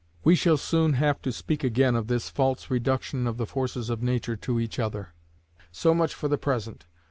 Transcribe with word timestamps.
We 0.23 0.33
shall 0.35 0.57
soon 0.57 0.93
have 0.93 1.21
to 1.21 1.31
speak 1.31 1.63
again 1.63 1.95
of 1.95 2.07
this 2.07 2.27
false 2.31 2.71
reduction 2.71 3.27
of 3.27 3.37
the 3.37 3.45
forces 3.45 3.91
of 3.91 4.01
nature 4.01 4.35
to 4.35 4.59
each 4.59 4.79
other; 4.79 5.13
so 5.71 5.93
much 5.93 6.15
for 6.15 6.27
the 6.27 6.39
present. 6.39 6.87